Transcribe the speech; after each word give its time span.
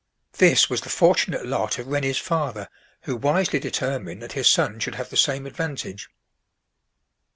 This 0.39 0.67
was 0.67 0.81
the 0.81 0.89
fortunate 0.89 1.45
lot 1.45 1.77
of 1.77 1.85
Rennie's 1.87 2.17
father, 2.17 2.69
who 3.01 3.15
wisely 3.15 3.59
determined 3.59 4.19
that 4.23 4.31
his 4.31 4.47
son 4.49 4.79
should 4.79 4.95
have 4.95 5.11
the 5.11 5.15
same 5.15 5.45
advantage. 5.45 6.09